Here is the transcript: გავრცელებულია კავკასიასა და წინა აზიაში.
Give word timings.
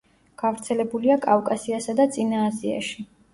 გავრცელებულია 0.43 1.17
კავკასიასა 1.25 1.95
და 2.01 2.09
წინა 2.17 2.41
აზიაში. 2.47 3.07